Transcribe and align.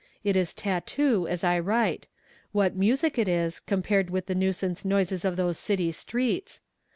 It 0.23 0.35
is 0.35 0.51
tattoo, 0.51 1.27
as 1.27 1.43
I 1.43 1.59
write; 1.59 2.07
what 2.53 2.75
music 2.75 3.19
it 3.19 3.27
is, 3.27 3.59
compared 3.59 4.09
with 4.09 4.25
the 4.25 4.33
nuisance 4.33 4.83
noises 4.83 5.23
of 5.23 5.35
those 5.35 5.59
city 5.59 5.91
streets! 5.91 6.63